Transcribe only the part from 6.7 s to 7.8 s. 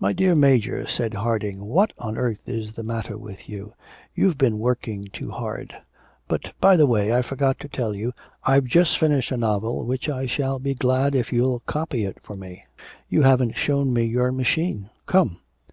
the way, I forgot to